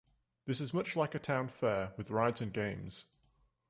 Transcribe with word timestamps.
This 0.47 0.59
is 0.59 0.73
much 0.73 0.95
like 0.95 1.13
a 1.13 1.19
town 1.19 1.47
fair, 1.47 1.93
with 1.95 2.09
rides 2.09 2.41
and 2.41 2.51
games. 2.51 3.05